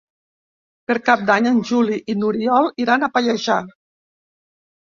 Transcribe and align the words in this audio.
Per 0.91 0.95
Cap 1.09 1.25
d'Any 1.27 1.49
en 1.49 1.59
Juli 1.73 1.99
i 2.15 2.17
n'Oriol 2.23 2.73
iran 2.87 3.07
a 3.07 3.13
Pallejà. 3.19 3.61